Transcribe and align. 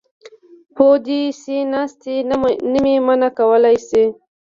پو 0.75 0.85
دې 1.05 1.21
شي 1.39 1.57
ناستې 1.73 2.15
نه 2.73 2.77
مې 2.83 2.95
منع 3.05 3.29
کولی 3.37 3.75
شي. 3.87 4.03